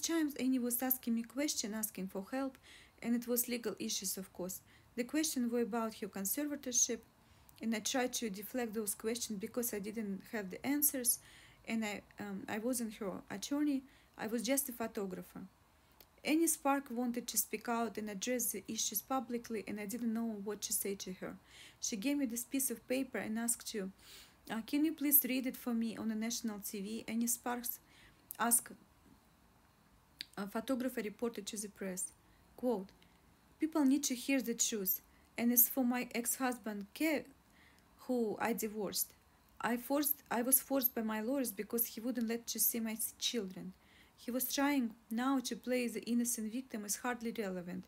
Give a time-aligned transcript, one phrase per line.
[0.00, 2.56] times Annie was asking me questions, asking for help,
[3.02, 4.60] and it was legal issues, of course.
[4.96, 7.00] The questions were about her conservatorship,
[7.60, 11.18] and I tried to deflect those questions because I didn't have the answers,
[11.66, 13.82] and I um, I wasn't her attorney.
[14.18, 15.42] I was just a photographer.
[16.24, 20.36] Annie Spark wanted to speak out and address the issues publicly, and I didn't know
[20.44, 21.34] what to say to her.
[21.80, 23.90] She gave me this piece of paper and asked you,
[24.50, 27.78] uh, "Can you please read it for me on the national TV?" Annie Sparks
[28.38, 28.72] asked.
[30.34, 32.12] A photographer reported to the press,
[32.56, 32.88] quote,
[33.60, 35.02] "People need to hear the truth,
[35.36, 37.24] and as for my ex-husband, Kev,
[38.06, 39.12] who I divorced,
[39.60, 42.96] I forced I was forced by my lawyers because he wouldn't let to see my
[43.18, 43.74] children."
[44.16, 47.84] He was trying now to play the innocent victim is hardly relevant.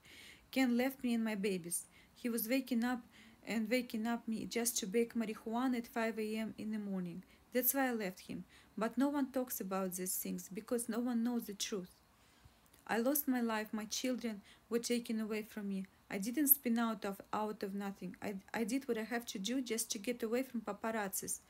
[0.51, 1.87] Ken left me and my babies.
[2.15, 3.03] He was waking up
[3.47, 6.55] and waking up me just to bake marijuana at 5 a.m.
[6.59, 7.23] in the morning.
[7.53, 8.45] That's why I left him.
[8.77, 11.97] But no one talks about these things because no one knows the truth.
[12.87, 13.69] I lost my life.
[13.73, 15.87] My children were taken away from me.
[16.11, 18.17] I didn't spin out of out of nothing.
[18.23, 21.41] I, I did what I have to do just to get away from paparazzis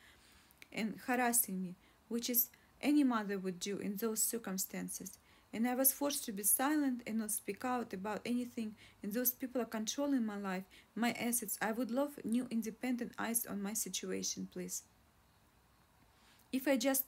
[0.72, 1.74] and harassing me,
[2.08, 5.18] which is any mother would do in those circumstances.
[5.52, 9.30] And I was forced to be silent and not speak out about anything, and those
[9.30, 10.64] people are controlling my life,
[10.96, 11.58] my assets.
[11.62, 14.82] I would love new independent eyes on my situation, please.
[16.52, 17.04] If I just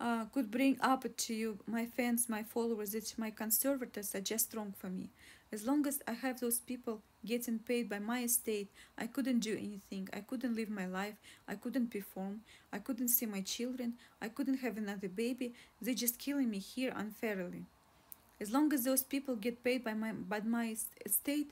[0.00, 4.54] uh, could bring up to you my fans, my followers, that my conservators are just
[4.54, 5.08] wrong for me.
[5.52, 9.52] As long as I have those people getting paid by my estate, I couldn't do
[9.52, 10.08] anything.
[10.12, 11.14] I couldn't live my life.
[11.46, 12.40] I couldn't perform.
[12.72, 13.94] I couldn't see my children.
[14.20, 15.54] I couldn't have another baby.
[15.80, 17.64] They're just killing me here unfairly.
[18.40, 21.50] As long as those people get paid by my by my estate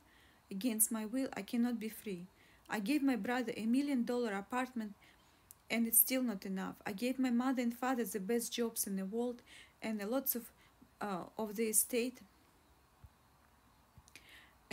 [0.50, 2.26] against my will, I cannot be free.
[2.68, 4.94] I gave my brother a million dollar apartment
[5.70, 6.76] and it's still not enough.
[6.86, 9.42] I gave my mother and father the best jobs in the world
[9.82, 10.50] and lots of
[11.00, 12.20] uh, of the estate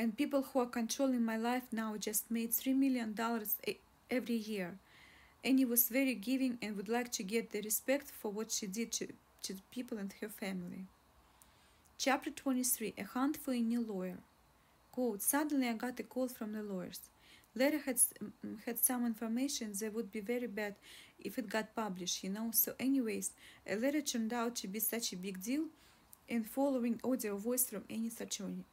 [0.01, 3.55] and people who are controlling my life now just made three million dollars
[4.09, 4.79] every year.
[5.43, 8.91] Annie was very giving and would like to get the respect for what she did
[8.93, 9.07] to,
[9.43, 10.85] to the people and her family.
[11.99, 14.17] Chapter 23 A Hunt for a New Lawyer.
[14.91, 17.01] Quote Suddenly I got a call from the lawyers.
[17.55, 17.99] Letter had,
[18.65, 20.75] had some information that would be very bad
[21.19, 22.49] if it got published, you know.
[22.53, 23.31] So, anyways,
[23.67, 25.65] a letter turned out to be such a big deal,
[26.29, 28.63] and following audio voice from Annie's attorney.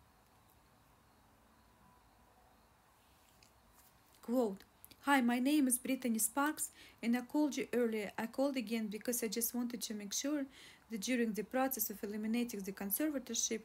[4.22, 4.62] Quote,
[5.03, 6.71] Hi, my name is Brittany Sparks,
[7.03, 8.12] and I called you earlier.
[8.19, 10.45] I called again because I just wanted to make sure
[10.91, 13.60] that during the process of eliminating the conservatorship,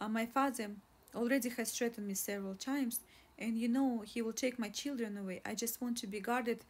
[0.00, 0.70] uh, my father
[1.14, 3.00] already has threatened me several times,
[3.38, 5.40] and you know he will take my children away.
[5.46, 6.60] I just want to be guarded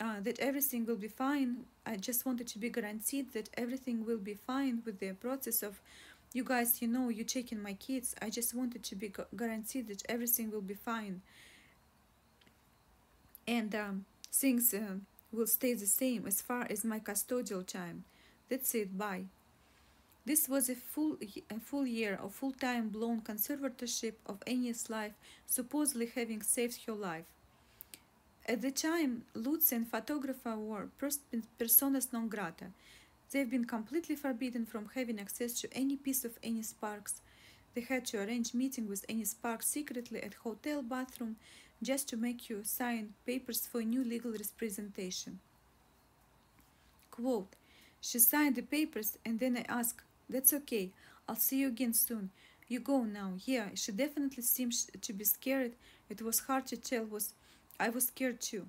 [0.00, 1.64] uh, that everything will be fine.
[1.86, 5.80] I just wanted to be guaranteed that everything will be fine with the process of
[6.32, 8.14] you guys, you know, you taking my kids.
[8.20, 11.22] I just wanted to be guaranteed that everything will be fine
[13.46, 14.96] and um, things uh,
[15.32, 18.04] will stay the same as far as my custodial time.
[18.48, 18.96] That's it.
[18.96, 19.24] Bye.
[20.26, 21.18] This was a full
[21.50, 25.12] a full year of full-time blown conservatorship of Annie's life,
[25.44, 27.26] supposedly having saved her life.
[28.46, 30.88] At the time, Lutz and photographer were
[31.58, 32.66] personas non grata.
[33.30, 37.20] They've been completely forbidden from having access to any piece of Annie Sparks.
[37.74, 41.36] They had to arrange meeting with Annie Sparks secretly at hotel bathroom
[41.82, 45.40] just to make you sign papers for a new legal representation.
[47.10, 47.56] Quote,
[48.00, 50.92] she signed the papers and then I asked, That's okay,
[51.28, 52.30] I'll see you again soon.
[52.68, 53.34] You go now.
[53.44, 55.72] Yeah, she definitely seems to be scared.
[56.08, 57.34] It was hard to tell was
[57.78, 58.66] I was scared too.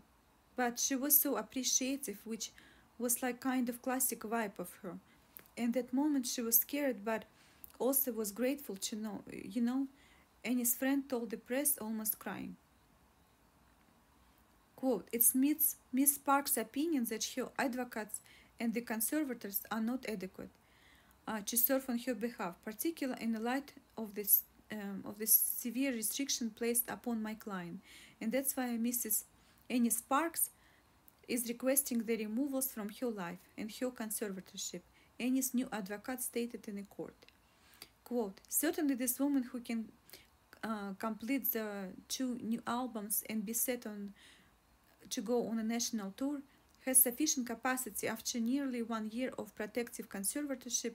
[0.56, 2.52] But she was so appreciative, which
[2.98, 4.98] was like kind of classic vibe of her.
[5.58, 7.26] And that moment she was scared but
[7.80, 9.88] also was grateful to know you know,
[10.44, 12.56] Annie's friend told the press almost crying.
[14.76, 18.20] Quote, it's Miss, Miss Park's opinion that her advocates
[18.60, 20.50] and the conservators are not adequate
[21.28, 25.28] uh, to serve on her behalf, particularly in the light of this um, of the
[25.28, 27.80] severe restriction placed upon my client,
[28.20, 29.26] and that's why Mrs.
[29.70, 30.50] Annie Sparks
[31.28, 34.82] is requesting the removals from her life and her conservatorship.
[35.20, 37.16] Annie's new advocate stated in a court.
[38.04, 39.90] Quote, certainly this woman who can
[40.64, 44.14] uh, complete the two new albums and be set on
[45.10, 46.42] to go on a national tour
[46.86, 50.94] has sufficient capacity after nearly one year of protective conservatorship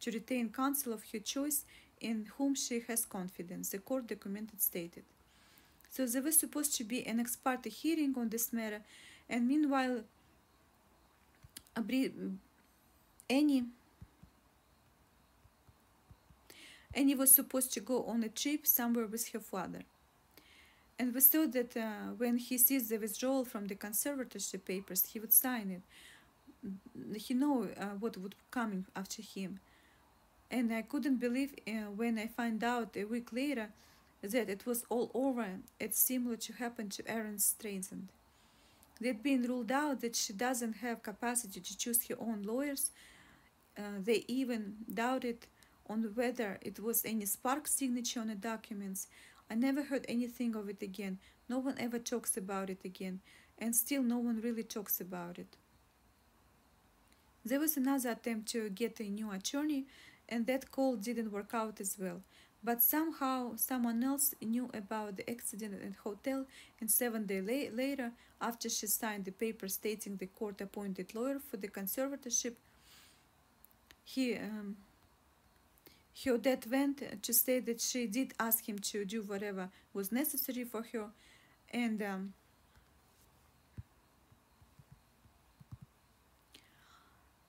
[0.00, 1.64] to retain counsel of her choice
[2.00, 5.04] in whom she has confidence, the court documented stated.
[5.90, 8.82] So there was supposed to be an ex parte hearing on this matter,
[9.28, 10.00] and meanwhile,
[11.76, 13.64] Annie
[16.94, 19.82] Annie was supposed to go on a trip somewhere with her father.
[21.02, 25.18] And we thought that uh, when he sees the withdrawal from the conservatorship papers, he
[25.18, 27.18] would sign it.
[27.20, 29.58] He know uh, what would coming after him.
[30.48, 33.70] And I couldn't believe uh, when I found out a week later
[34.22, 35.44] that it was all over.
[35.80, 38.06] It's similar to happen to Aaron Streisand.
[39.00, 42.92] They'd been ruled out that she doesn't have capacity to choose her own lawyers.
[43.76, 45.48] Uh, they even doubted
[45.90, 49.08] on whether it was Annie Spark signature on the documents.
[49.50, 51.18] I never heard anything of it again.
[51.48, 53.20] No one ever talks about it again,
[53.58, 55.56] and still no one really talks about it.
[57.44, 59.86] There was another attempt to get a new attorney,
[60.28, 62.22] and that call didn't work out as well.
[62.64, 66.46] But somehow someone else knew about the accident at hotel,
[66.80, 71.40] and seven days la- later, after she signed the paper stating the court appointed lawyer
[71.40, 72.54] for the conservatorship,
[74.04, 74.76] he um,
[76.24, 80.64] her dad went to say that she did ask him to do whatever was necessary
[80.64, 81.06] for her,
[81.72, 82.32] and um,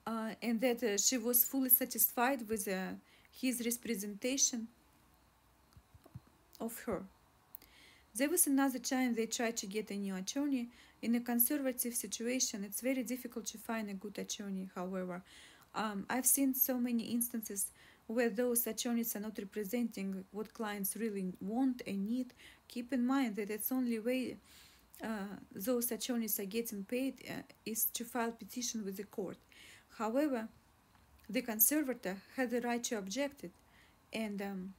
[0.06, 2.94] uh, and that uh, she was fully satisfied with uh,
[3.40, 4.68] his representation
[6.60, 7.02] of her.
[8.14, 10.68] There was another time they tried to get a new attorney.
[11.02, 15.22] In a conservative situation, it's very difficult to find a good attorney, however.
[15.74, 17.72] Um, I've seen so many instances
[18.06, 22.34] where those attorneys are not representing what clients really want and need.
[22.68, 24.36] Keep in mind that it's only way
[25.02, 29.36] uh, those attorneys are getting paid uh, is to file petition with the court.
[29.98, 30.48] However,
[31.28, 33.52] the conservator had the right to object it,
[34.12, 34.74] and um,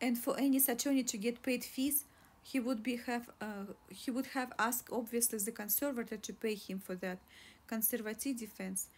[0.00, 2.04] and for any attorney to get paid fees,
[2.50, 6.78] he would be have uh, he would have asked obviously the conservator to pay him
[6.78, 7.18] for that
[7.66, 8.88] conservative defense,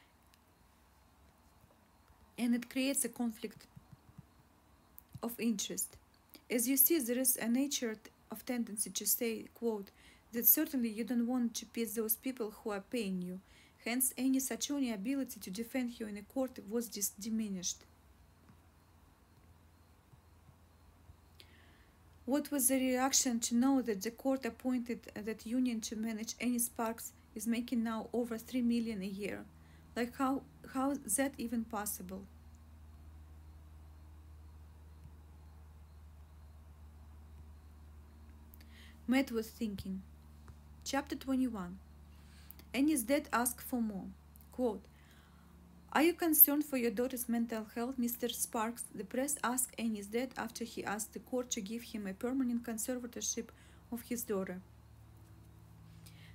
[2.38, 3.66] and it creates a conflict
[5.22, 5.96] of interest.
[6.50, 7.96] As you see, there is a nature
[8.31, 9.90] of tendency to say, quote,
[10.32, 13.40] that certainly you don't want to piss those people who are paying you.
[13.84, 17.84] Hence, any attorney ability to defend you in a court was just diminished.
[22.24, 26.34] What was the reaction to know that the court appointed uh, that union to manage
[26.40, 29.44] Annie Sparks is making now over three million a year?
[29.96, 30.42] Like how
[30.72, 32.22] how is that even possible?
[39.08, 40.02] Matt was thinking.
[40.84, 41.78] Chapter 21.
[42.72, 44.06] Annie's dad asked for more.
[44.52, 44.84] Quote,
[45.94, 48.30] Are you concerned for your daughter's mental health, Mr.
[48.34, 48.84] Sparks?
[48.94, 52.62] The press asked Annie's dad after he asked the court to give him a permanent
[52.64, 53.48] conservatorship
[53.92, 54.62] of his daughter.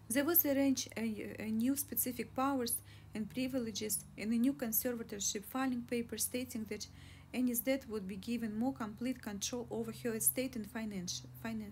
[0.09, 2.75] There was arranged a, a new specific powers
[3.15, 6.85] and privileges in a new conservatorship filing paper stating that
[7.33, 11.23] Annie's dad would be given more complete control over her estate and finance,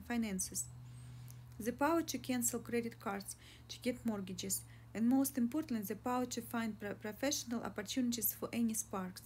[0.07, 0.65] finances
[1.59, 3.35] the power to cancel credit cards,
[3.69, 4.61] to get mortgages,
[4.95, 9.24] and most importantly, the power to find pro- professional opportunities for Annie Sparks,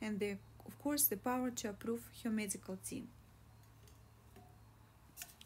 [0.00, 3.06] and the, of course, the power to approve her medical team.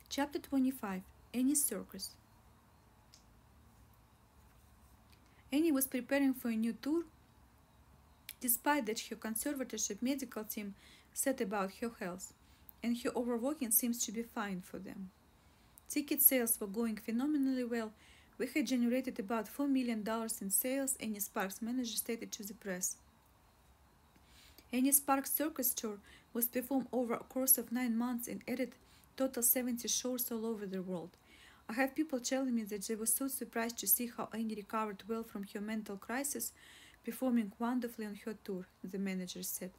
[0.09, 1.03] Chapter 25
[1.35, 2.11] Annie's Circus
[5.53, 7.03] Annie was preparing for a new tour,
[8.41, 10.75] despite that her conservatorship medical team
[11.13, 12.33] said about her health,
[12.81, 15.11] and her overworking seems to be fine for them.
[15.89, 17.93] Ticket sales were going phenomenally well.
[18.37, 20.05] We had generated about $4 million
[20.41, 22.97] in sales, Annie Sparks' manager stated to the press.
[24.73, 25.99] Annie Sparks' circus tour
[26.33, 28.73] was performed over a course of nine months and added
[29.17, 31.11] total 70 shows all over the world.
[31.69, 35.05] I have people telling me that they were so surprised to see how Annie recovered
[35.09, 36.53] well from her mental crisis,
[37.05, 39.71] performing wonderfully on her tour, the manager said.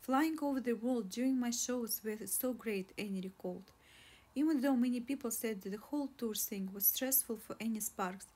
[0.00, 3.72] Flying over the world during my shows was so great, Annie recalled.
[4.38, 8.28] Even though many people said that the whole tour thing was stressful for Annie Sparks,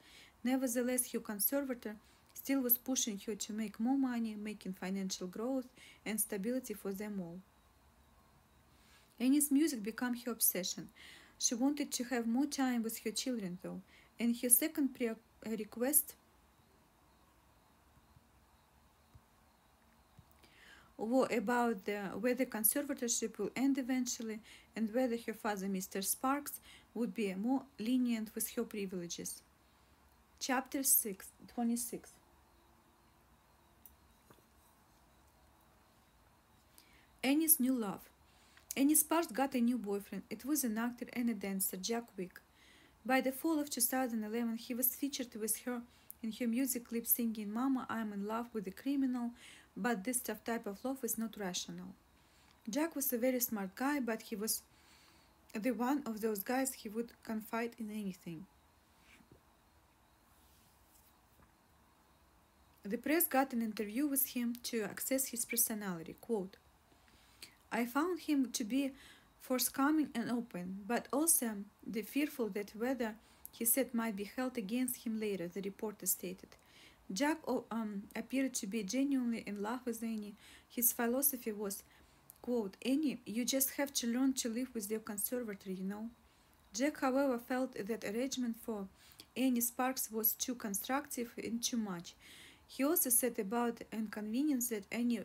[0.42, 1.94] nevertheless her conservator
[2.35, 5.68] still was pushing her to make more money, making financial growth
[6.04, 7.38] and stability for them all.
[9.21, 10.88] Annie's music became her obsession.
[11.38, 13.80] She wanted to have more time with her children, though,
[14.18, 15.14] and her second pre- uh,
[15.47, 16.16] request
[21.02, 24.38] about the, whether conservatorship will end eventually
[24.76, 26.02] and whether her father, Mr.
[26.02, 26.61] Sparks,
[26.94, 29.42] would be more lenient with her privileges.
[30.38, 32.12] Chapter 6, 26
[37.25, 38.00] Annie's new love.
[38.76, 40.25] Annie Sparks got a new boyfriend.
[40.28, 42.40] It was an actor and a dancer, Jack Wick.
[43.06, 45.82] By the fall of 2011, he was featured with her
[46.23, 49.32] in her music clip singing, Mama, I'm in love with a criminal,
[49.76, 51.95] but this type of love is not rational.
[52.69, 54.62] Jack was a very smart guy, but he was
[55.55, 58.47] the one of those guys he would confide in anything.
[62.85, 66.17] The press got an interview with him to access his personality.
[66.21, 66.57] Quote,
[67.71, 68.93] I found him to be
[69.41, 73.14] forthcoming and open, but also the fearful that whether
[73.52, 76.49] he said might be held against him later, the reporter stated.
[77.12, 77.38] Jack
[77.71, 80.35] um, appeared to be genuinely in love with Annie.
[80.69, 81.83] His philosophy was,
[82.40, 86.09] quote, Annie, you just have to learn to live with your conservatory, you know.
[86.73, 88.88] Jack, however, felt that arrangement for
[89.37, 92.14] Annie Sparks was too constructive and too much.
[92.66, 95.21] He also said about inconvenience that Annie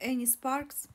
[0.00, 0.88] Annie Sparks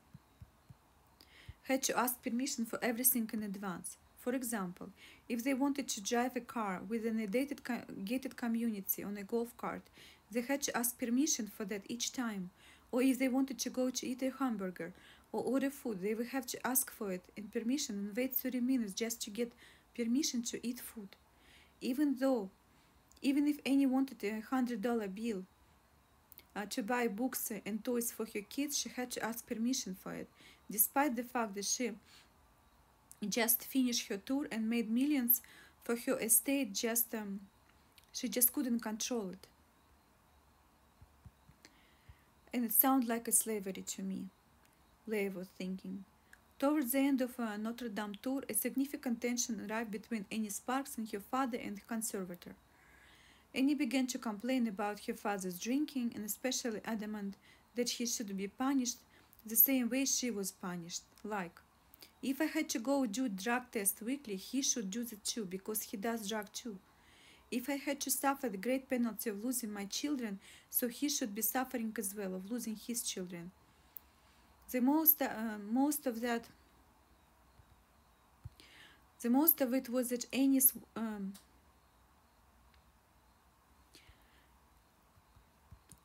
[1.63, 3.97] had to ask permission for everything in advance.
[4.27, 4.89] For example,
[5.29, 7.61] if they wanted to drive a car within a gated,
[8.03, 9.83] gated community on a golf cart,
[10.29, 12.49] they had to ask permission for that each time.
[12.91, 14.91] Or if they wanted to go to eat a hamburger
[15.31, 18.59] or order food, they would have to ask for it and permission and wait 30
[18.59, 19.53] minutes just to get
[19.95, 21.07] permission to eat food.
[21.79, 22.49] Even though,
[23.21, 25.43] even if Annie wanted a hundred dollar bill
[26.53, 30.13] uh, to buy books and toys for her kids, she had to ask permission for
[30.13, 30.27] it,
[30.69, 31.91] despite the fact that she
[33.25, 35.41] just finished her tour and made millions
[35.83, 36.73] for her estate.
[36.73, 37.41] Just um,
[38.13, 39.47] she just couldn't control it,
[42.53, 44.25] and it sounds like a slavery to me.
[45.07, 46.03] Leah was thinking.
[46.59, 50.97] Towards the end of uh, Notre Dame tour, a significant tension arrived between Annie Sparks
[50.97, 52.55] and her father and the conservator.
[53.53, 57.35] Annie began to complain about her father's drinking and especially adamant
[57.75, 58.97] that he should be punished
[59.45, 61.03] the same way she was punished.
[61.23, 61.59] Like,
[62.21, 65.81] if I had to go do drug test weekly, he should do that too because
[65.83, 66.77] he does drug too.
[67.51, 71.33] If I had to suffer the great penalty of losing my children, so he should
[71.33, 73.51] be suffering as well of losing his children.
[74.71, 76.45] The most, uh, most of that,
[79.21, 81.33] the most of it was that Annie's um,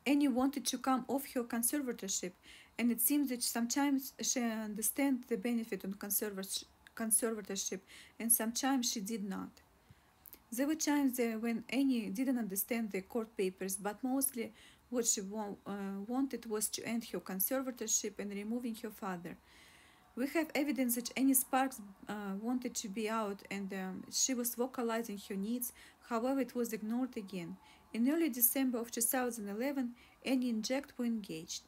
[0.05, 2.31] Annie wanted to come off her conservatorship,
[2.77, 7.79] and it seems that sometimes she understood the benefit of conservatorship,
[8.19, 9.49] and sometimes she did not.
[10.51, 14.53] There were times when Annie didn't understand the court papers, but mostly
[14.89, 15.73] what she uh,
[16.07, 19.35] wanted was to end her conservatorship and removing her father.
[20.15, 24.53] We have evidence that Annie Sparks uh, wanted to be out and um, she was
[24.53, 25.73] vocalizing her needs,
[26.07, 27.57] however, it was ignored again.
[27.93, 31.63] In early December of 2011, Annie and Jack were engaged.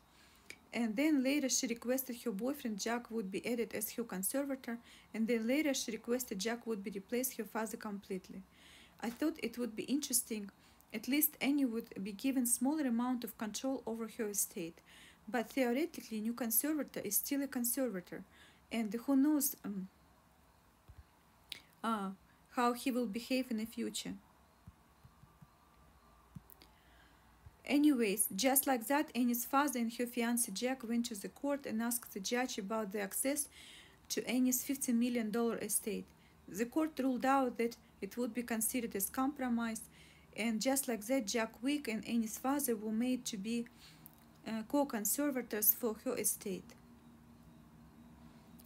[0.76, 4.78] And then later she requested her boyfriend Jack would be added as her conservator,
[5.14, 8.42] and then later she requested Jack would be replaced her father completely.
[9.02, 10.50] I thought it would be interesting.
[10.94, 14.80] At least Annie would be given smaller amount of control over her estate.
[15.30, 18.24] But theoretically, new conservator is still a conservator,
[18.70, 19.88] and who knows um,
[21.84, 22.10] uh,
[22.56, 24.14] how he will behave in the future.
[27.66, 31.82] Anyways, just like that, Annie's father and her fiancé Jack went to the court and
[31.82, 33.48] asked the judge about the access
[34.10, 36.06] to Annie's $50 million estate.
[36.48, 39.82] The court ruled out that it would be considered as compromise,
[40.38, 43.66] and just like that, Jack Wick and Annie's father were made to be
[44.48, 46.76] uh, co-conservators for her estate.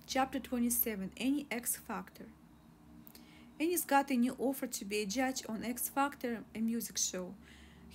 [0.08, 2.26] Chapter 27 Annie X Factor
[3.60, 7.34] Annie's got a new offer to be a judge on X Factor, a music show.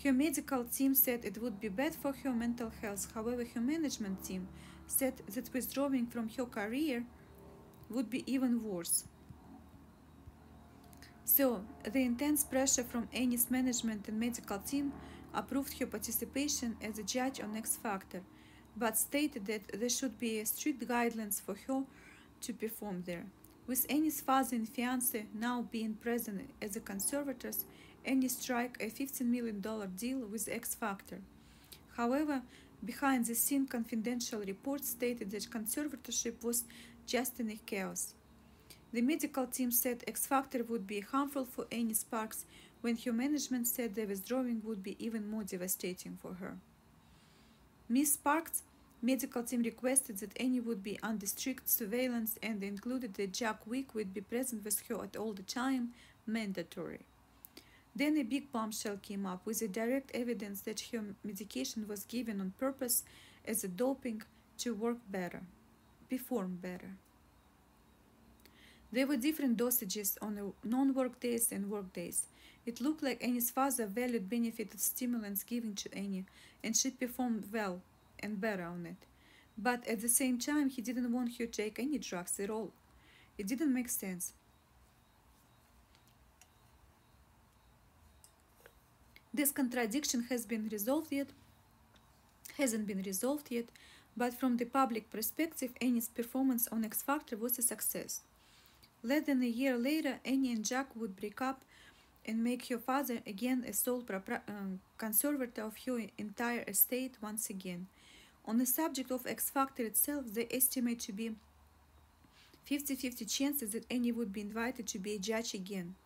[0.02, 3.12] Her medical team said it would be bad for her mental health.
[3.14, 4.48] However, her management team
[4.86, 7.04] said that withdrawing from her career
[7.88, 9.04] would be even worse.
[11.24, 14.92] So, the intense pressure from Annie's management and medical team
[15.32, 18.20] approved her participation as a judge on X Factor,
[18.76, 21.84] but stated that there should be strict guidelines for her
[22.42, 23.24] to perform there.
[23.66, 27.64] With Annie's father and fiance now being present as the conservators,
[28.04, 29.60] Annie struck a $15 million
[29.96, 31.20] deal with X Factor.
[31.96, 32.42] However,
[32.84, 36.64] behind the scene confidential reports stated that conservatorship was
[37.06, 38.14] just in a chaos.
[38.92, 42.44] The medical team said X Factor would be harmful for Annie Sparks,
[42.80, 46.58] when her management said the withdrawing would be even more devastating for her.
[47.88, 48.62] Miss Sparks'
[49.00, 53.94] medical team requested that Annie would be under strict surveillance and included that Jack Wick
[53.94, 55.92] would be present with her at all the time,
[56.26, 57.00] mandatory.
[57.96, 62.40] Then a big bombshell came up with the direct evidence that her medication was given
[62.40, 63.04] on purpose
[63.46, 64.22] as a doping
[64.58, 65.42] to work better,
[66.10, 66.96] perform better.
[68.90, 72.26] There were different dosages on non-work days and work days.
[72.66, 76.24] It looked like Annie's father valued benefited stimulants given to Annie,
[76.62, 77.80] and she performed well
[78.20, 79.06] and better on it.
[79.58, 82.72] But at the same time, he didn't want her to take any drugs at all.
[83.36, 84.32] It didn't make sense.
[89.34, 91.26] This contradiction has been resolved yet,
[92.56, 93.64] hasn't been resolved yet,
[94.16, 98.20] but from the public perspective, Annie's performance on X Factor was a success.
[99.02, 101.62] Less than a year later, Annie and Jack would break up
[102.24, 104.04] and make her father again a sole
[104.46, 107.88] um, conservator of her entire estate once again.
[108.44, 111.34] On the subject of X Factor itself, they estimate to be
[112.66, 115.96] 50 50 chances that Annie would be invited to be a judge again.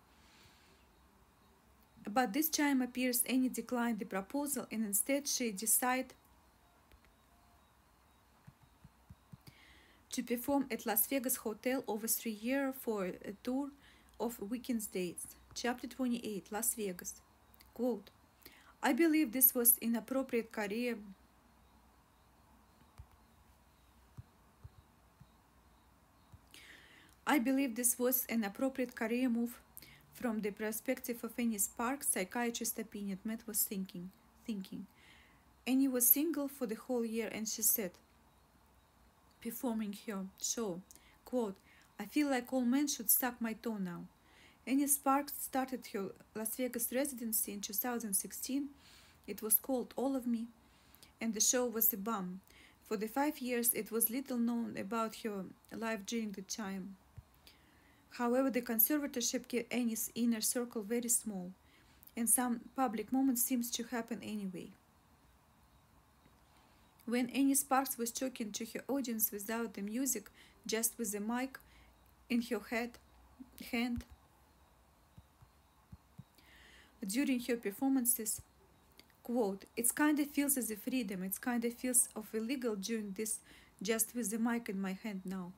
[2.07, 6.14] But this time appears Annie declined the proposal and instead she decided
[10.12, 13.71] to perform at Las Vegas Hotel over three years for a tour
[14.19, 15.37] of weekend dates.
[15.55, 17.21] Chapter 28, Las Vegas.
[17.75, 18.11] Quote,
[18.83, 20.97] I believe this was inappropriate career
[27.31, 29.61] I believe this was an appropriate career move
[30.18, 34.10] from the perspective of Annie Sparks, psychiatrist opinion, Matt was thinking.
[34.44, 34.87] Thinking.
[35.64, 37.92] Annie was single for the whole year and she said,
[39.40, 40.80] performing her show,
[41.25, 41.54] quote,
[42.00, 44.06] I feel like all men should suck my toe now.
[44.66, 48.68] Annie Sparks started her Las Vegas residency in 2016.
[49.26, 50.46] It was called All of Me,
[51.20, 52.40] and the show was a bomb.
[52.82, 56.96] For the five years, it was little known about her life during the time.
[58.10, 61.52] However, the conservatorship kept Annie's inner circle very small,
[62.16, 64.70] and some public moments seems to happen anyway.
[67.06, 70.30] When Annie Sparks was talking to her audience without the music,
[70.66, 71.58] just with the mic
[72.28, 72.98] in her head,
[73.70, 74.04] hand,
[77.06, 78.42] during her performances,
[79.23, 83.12] quote, it kind of feels as a freedom, it kind of feels of illegal during
[83.12, 83.38] this
[83.80, 85.52] just with the mic in my hand now.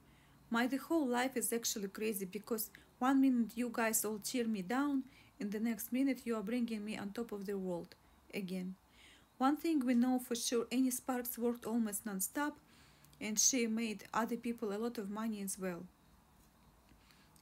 [0.51, 4.63] My the whole life is actually crazy because one minute you guys all cheer me
[4.63, 5.05] down,
[5.39, 7.95] and the next minute you are bringing me on top of the world
[8.35, 8.75] again.
[9.39, 12.59] One thing we know for sure Annie Sparks worked almost non-stop
[13.21, 15.85] and she made other people a lot of money as well.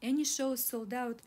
[0.01, 1.19] Annie shows sold out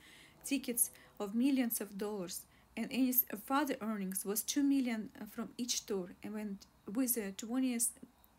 [0.46, 2.42] tickets of millions of dollars
[2.78, 7.78] and Annie's father earnings was 2 million from each tour and went with a 20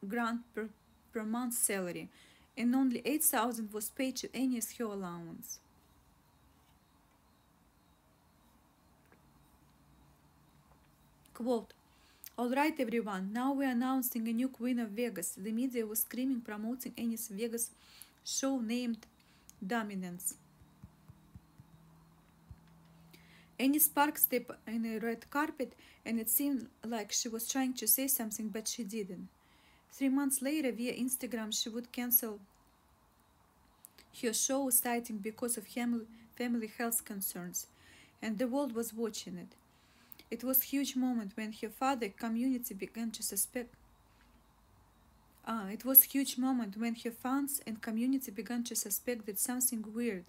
[0.09, 0.69] grand per,
[1.13, 2.09] per month salary
[2.57, 5.59] and only 8,000 was paid to Annie as her allowance.
[11.35, 11.73] Quote,
[12.39, 15.33] Alright everyone, now we're announcing a new Queen of Vegas.
[15.37, 17.71] The media was screaming promoting Annie's Vegas
[18.25, 19.07] show named
[19.65, 20.35] Dominance.
[23.59, 27.87] Annie Spark stepped in a red carpet and it seemed like she was trying to
[27.87, 29.29] say something but she didn't.
[29.93, 32.41] Three months later, via Instagram, she would cancel
[34.23, 35.67] her show, citing because of
[36.37, 37.67] family health concerns,
[38.21, 39.55] and the world was watching it.
[40.31, 43.75] It was huge moment when her father community began to suspect.
[45.47, 49.85] Ah, it was huge moment when her fans and community began to suspect that something
[49.95, 50.25] weird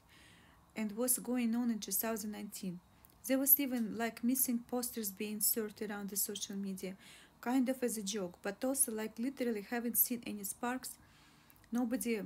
[0.76, 2.80] and was going on in 2019.
[3.26, 6.96] There was even like missing posters being sorted around the social media
[7.44, 10.92] kind of as a joke, but also like literally haven't seen Annie Sparks.
[11.72, 12.22] Nobody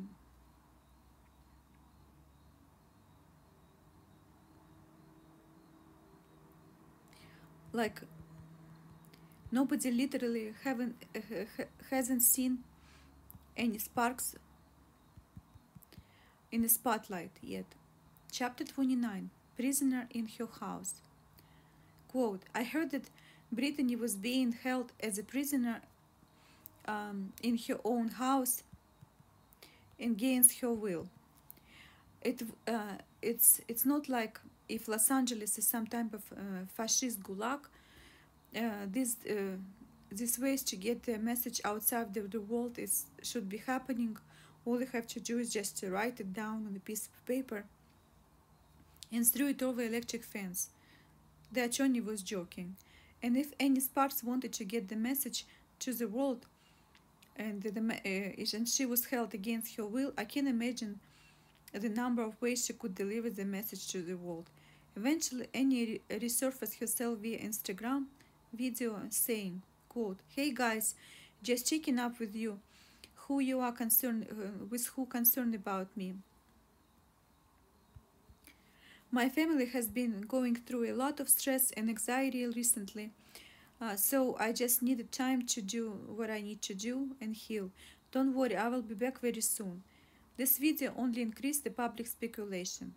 [7.73, 8.01] like
[9.51, 10.95] nobody literally haven't
[11.89, 12.60] hasn't seen
[13.56, 14.36] Annie Sparks
[16.51, 17.65] in the spotlight yet.
[18.32, 21.01] Chapter 29 Prisoner in Her House.
[22.08, 23.10] Quote I heard that
[23.52, 25.82] Brittany was being held as a prisoner
[26.88, 28.64] um, in her own house
[30.00, 31.08] against her will.
[32.22, 37.22] It uh, it's it's not like if Los Angeles is some type of uh, fascist
[37.24, 37.60] gulag.
[38.56, 39.58] Uh, this uh,
[40.12, 44.18] these ways to get the message outside of the world is should be happening.
[44.66, 47.26] All you have to do is just to write it down on a piece of
[47.26, 47.64] paper
[49.12, 50.70] and threw it over electric fence.
[51.52, 52.76] The attorney was joking.
[53.28, 55.46] And if Annie Sparks wanted to get the message
[55.80, 56.46] to the world,
[57.36, 61.02] and, the, uh, and she was held against her will, I can imagine
[61.74, 64.50] the number of ways she could deliver the message to the world.
[64.96, 68.06] Eventually, Annie resurfaced herself via Instagram
[68.54, 70.96] video saying, quote, Hey guys,
[71.44, 72.62] just checking up with you,
[73.24, 76.13] who you are concerned, uh, with who concerned about me.
[79.12, 83.12] My family has been going through a lot of stress and anxiety recently,
[83.80, 87.72] uh, so I just needed time to do what I need to do and heal.
[88.12, 89.84] Don't worry, I will be back very soon.
[90.36, 92.96] This video only increased the public speculation.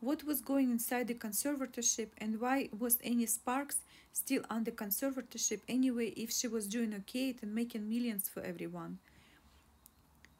[0.00, 3.82] What was going inside the conservatorship and why was Annie Sparks
[4.14, 8.98] still under conservatorship anyway if she was doing okay and making millions for everyone?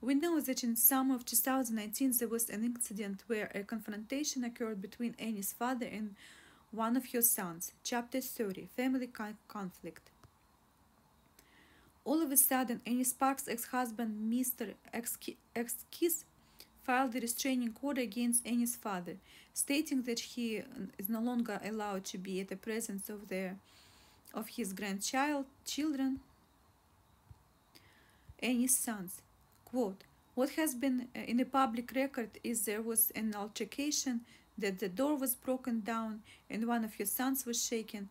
[0.00, 4.80] We know that in summer of 2019 there was an incident where a confrontation occurred
[4.80, 6.14] between Annie's father and
[6.70, 7.72] one of her sons.
[7.82, 9.08] Chapter 30 Family
[9.48, 10.10] Conflict.
[12.04, 14.74] All of a sudden, Annie Sparks' ex husband, Mr.
[14.92, 15.18] Ex
[15.90, 16.24] Kiss,
[16.84, 19.16] filed a restraining order against Annie's father,
[19.52, 20.62] stating that he
[20.96, 23.56] is no longer allowed to be at the presence of their
[24.32, 26.20] of his grandchild children,
[28.40, 29.22] Annie's sons.
[29.70, 30.04] Quote,
[30.34, 34.20] what has been uh, in the public record is there was an altercation,
[34.56, 38.08] that the door was broken down and one of your sons was shaken.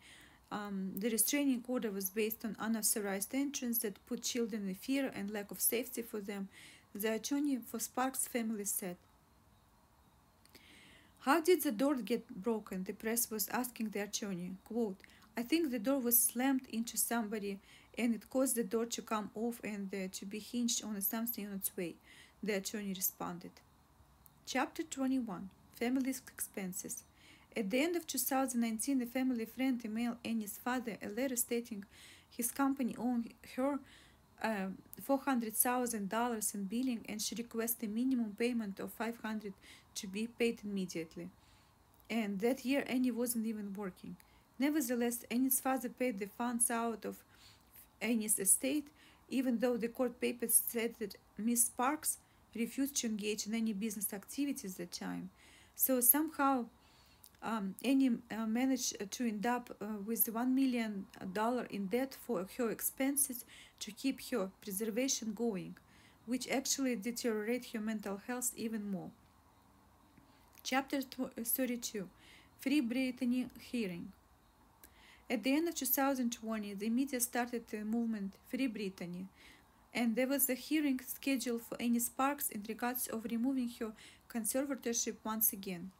[0.51, 5.29] Um, the restraining order was based on unauthorized entrance that put children in fear and
[5.29, 6.47] lack of safety for them,
[6.95, 8.95] the attorney for Sparks' family said.
[11.21, 12.85] How did the door get broken?
[12.85, 14.53] The press was asking the attorney.
[14.63, 14.97] Quote,
[15.35, 17.59] I think the door was slammed into somebody
[17.97, 21.47] and it caused the door to come off and uh, to be hinged on something
[21.47, 21.95] on its way,
[22.43, 23.51] the attorney responded.
[24.45, 27.03] Chapter 21 Family Expenses
[27.55, 31.85] At the end of 2019, a family friend emailed Annie's father a letter stating
[32.29, 33.79] his company owed her
[34.43, 34.67] uh,
[35.07, 39.53] $400,000 in billing and she requested a minimum payment of 500
[39.95, 41.29] to be paid immediately.
[42.09, 44.15] And that year, Annie wasn't even working.
[44.59, 47.23] Nevertheless, Annie's father paid the funds out of
[48.01, 48.87] Annie's estate,
[49.29, 52.17] even though the court papers said that Miss Sparks
[52.55, 55.29] refused to engage in any business activities at the time.
[55.75, 56.65] So somehow
[57.43, 61.05] um, Annie uh, managed to end up uh, with $1 million
[61.69, 63.45] in debt for her expenses
[63.79, 65.77] to keep her preservation going,
[66.25, 69.11] which actually deteriorated her mental health even more.
[70.63, 72.09] Chapter 32
[72.59, 74.11] Free Britney Hearing
[75.29, 79.25] at the end of 2020, the media started the movement Free Britney,
[79.93, 83.91] and there was a hearing scheduled for Annie Sparks in regards of removing her
[84.29, 85.91] conservatorship once again.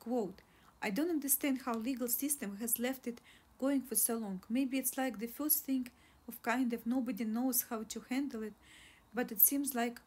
[0.00, 0.42] Quote,
[0.82, 3.20] I don't understand how legal system has left it
[3.58, 4.42] going for so long.
[4.50, 5.88] Maybe it's like the first thing
[6.28, 8.52] of kind of nobody knows how to handle it,
[9.14, 10.00] but it seems like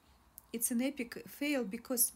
[0.54, 2.12] it's an epic fail because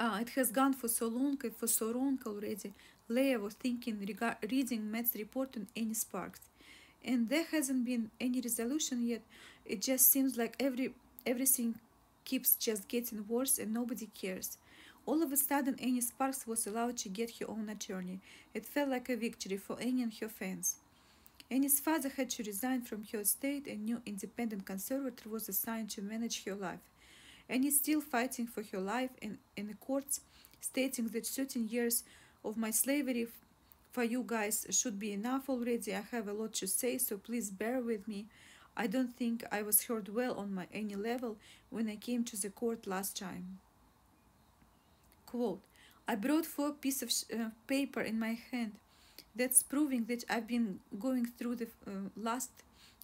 [0.00, 2.72] it has gone for so long and for so long already.
[3.08, 3.98] Leah was thinking,
[4.50, 6.40] reading Matt's report on Annie Sparks,
[7.04, 9.22] and there hasn't been any resolution yet.
[9.64, 10.94] It just seems like every
[11.26, 11.78] everything
[12.24, 14.58] keeps just getting worse and nobody cares.
[15.06, 18.20] All of a sudden, Annie Sparks was allowed to get her own attorney.
[18.52, 20.76] It felt like a victory for Annie and her fans.
[21.50, 26.02] Annie's father had to resign from her estate, and new independent conservator was assigned to
[26.02, 26.80] manage her life.
[27.48, 30.20] Annie's still fighting for her life in, in the courts,
[30.60, 32.04] stating that 13 years
[32.44, 33.26] of my slavery
[33.92, 35.94] for you guys should be enough already.
[35.94, 38.26] I have a lot to say, so please bear with me.
[38.76, 41.36] I don't think I was heard well on my any level
[41.70, 43.58] when I came to the court last time.
[45.26, 45.60] Quote,
[46.06, 48.72] I brought four pieces of uh, paper in my hand.
[49.34, 52.50] That's proving that I've been going through the uh, last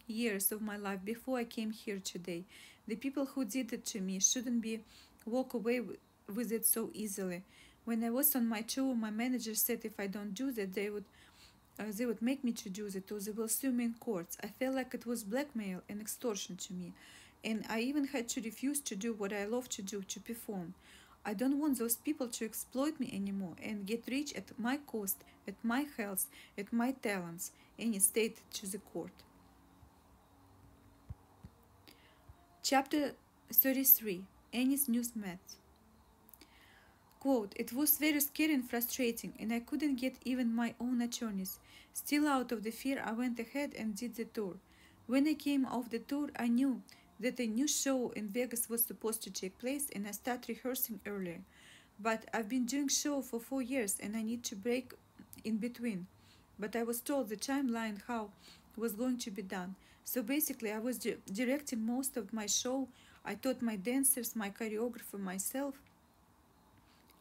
[0.07, 2.43] years of my life before I came here today.
[2.87, 4.81] The people who did it to me shouldn't be
[5.25, 5.81] walk away
[6.33, 7.43] with it so easily.
[7.83, 10.89] When I was on my tour, my manager said if I don't do that, they
[10.89, 11.05] would
[11.77, 14.37] uh, they would make me to do that or they will sue me in courts.
[14.41, 16.93] I felt like it was blackmail and extortion to me.
[17.43, 20.73] And I even had to refuse to do what I love to do, to perform.
[21.25, 25.17] I don't want those people to exploit me anymore and get rich at my cost,
[25.47, 29.11] at my health, at my talents, Annie stated to the court.
[32.67, 33.11] Chapter
[33.53, 35.57] 33 Annie's News Math
[37.19, 41.59] Quote, It was very scary and frustrating, and I couldn't get even my own attorneys.
[41.93, 44.55] Still out of the fear, I went ahead and did the tour.
[45.05, 46.81] When I came off the tour, I knew
[47.19, 50.99] that a new show in Vegas was supposed to take place, and I started rehearsing
[51.05, 51.41] earlier.
[51.99, 54.91] But I've been doing show for four years, and I need to break
[55.43, 56.07] in between.
[56.57, 58.31] But I was told the timeline how
[58.77, 59.75] was going to be done.
[60.03, 62.87] So basically, I was di directing most of my show.
[63.25, 65.75] I taught my dancers, my choreographer, myself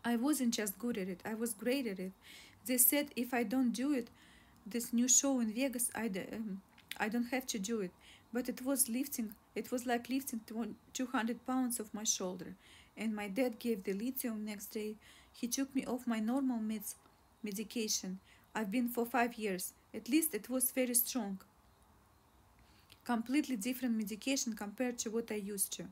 [0.05, 2.13] I wasn't just good at it, I was great at it.
[2.67, 4.09] They said if I don't do it,
[4.67, 6.61] this new show in Vegas, I, um,
[6.99, 7.91] I don't have to do it.
[8.33, 10.41] But it was lifting, it was like lifting
[10.93, 12.55] 200 pounds off my shoulder.
[12.97, 14.95] and my dad gave the lithium next day.
[15.33, 16.95] He took me off my normal meds
[17.43, 18.21] medication.
[18.55, 19.73] I've been for five years.
[19.95, 21.39] At least it was very strong.
[23.05, 25.85] Completely different medication compared to what I used to.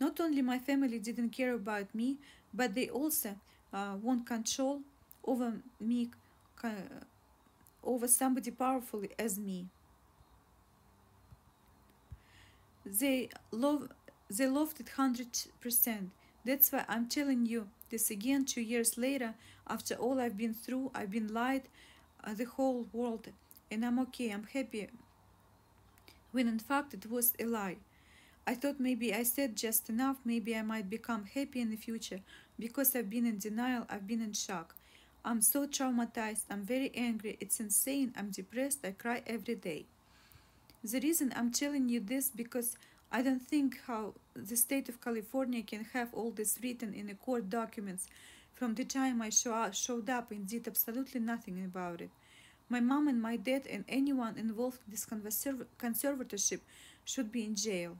[0.00, 2.16] Not only my family didn't care about me,
[2.52, 3.36] but they also
[3.72, 4.80] uh, want control
[5.24, 6.10] over me,
[7.84, 9.66] over somebody powerful as me.
[12.84, 13.88] They love,
[14.30, 15.28] they loved it hundred
[15.60, 16.10] percent.
[16.44, 18.44] That's why I'm telling you this again.
[18.44, 19.34] Two years later,
[19.68, 21.68] after all I've been through, I've been lied,
[22.26, 23.28] Uh, the whole world,
[23.70, 24.30] and I'm okay.
[24.30, 24.88] I'm happy.
[26.32, 27.76] When in fact it was a lie.
[28.48, 32.20] I thought maybe I said just enough, maybe I might become happy in the future.
[32.58, 34.74] Because I've been in denial, I've been in shock.
[35.24, 39.86] I'm so traumatized, I'm very angry, it's insane, I'm depressed, I cry every day.
[40.84, 42.76] The reason I'm telling you this because
[43.10, 47.14] I don't think how the state of California can have all this written in the
[47.14, 48.06] court documents
[48.56, 52.10] from the time I show, showed up and did absolutely nothing about it.
[52.68, 56.60] My mom and my dad and anyone involved in this conservatorship
[57.04, 57.98] should be in jail.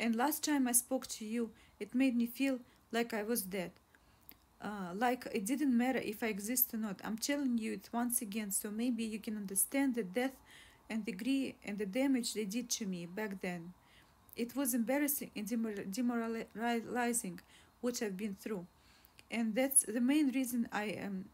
[0.00, 2.58] And last time I spoke to you, it made me feel
[2.90, 3.72] like I was dead.
[4.60, 7.00] Uh, like it didn't matter if I exist or not.
[7.04, 10.34] I'm telling you it once again, so maybe you can understand the death
[10.88, 13.74] and the grief and the damage they did to me back then.
[14.34, 15.46] It was embarrassing and
[15.92, 17.40] demoralizing
[17.80, 18.66] what I've been through.
[19.30, 21.26] And that's the main reason I am.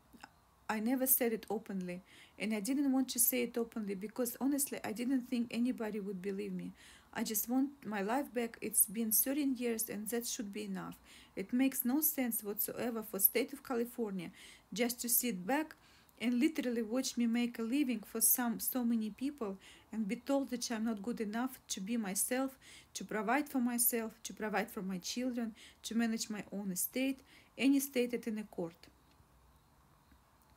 [0.68, 2.00] I never said it openly,
[2.38, 6.22] and I didn't want to say it openly because honestly, I didn't think anybody would
[6.22, 6.72] believe me.
[7.14, 8.56] I just want my life back.
[8.62, 10.96] It's been 13 years and that should be enough.
[11.36, 14.30] It makes no sense whatsoever for state of California
[14.72, 15.74] just to sit back
[16.22, 19.58] and literally watch me make a living for some so many people
[19.92, 22.56] and be told that I'm not good enough to be myself,
[22.94, 27.20] to provide for myself, to provide for my children, to manage my own estate,
[27.56, 28.74] any stated in a court.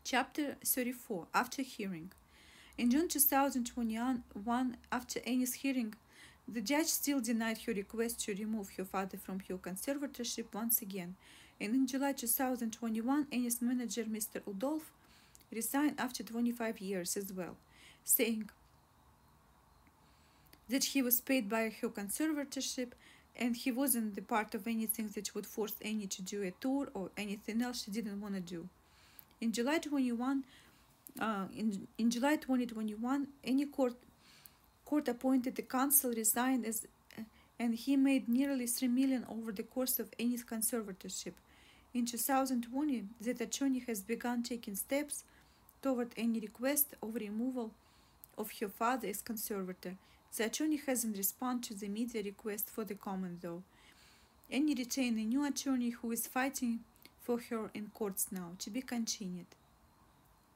[0.03, 2.11] Chapter 34 After Hearing
[2.77, 5.95] In June 2021, after Annie's hearing,
[6.47, 11.15] the judge still denied her request to remove her father from her conservatorship once again,
[11.59, 14.41] and in July 2021, Annie's manager, Mr.
[14.41, 14.91] Udolf,
[15.51, 17.57] resigned after 25 years as well,
[18.03, 18.49] saying
[20.69, 22.91] that he was paid by her conservatorship
[23.37, 26.87] and he wasn't the part of anything that would force Annie to do a tour
[26.93, 28.69] or anything else she didn't want to do.
[29.41, 30.43] In July 21,
[31.19, 33.95] uh, in, in July 2021, Annie court
[34.85, 36.85] court appointed the council resigned as
[37.57, 41.33] and he made nearly 3 million over the course of Annie's conservatorship.
[41.93, 45.23] In 2020, that attorney has begun taking steps
[45.81, 47.71] toward any request of removal
[48.37, 49.95] of her father as conservator.
[50.37, 53.63] The attorney hasn't responded to the media request for the comment though.
[54.51, 56.79] Annie retained a new attorney who is fighting
[57.21, 59.47] for her in courts now to be continued.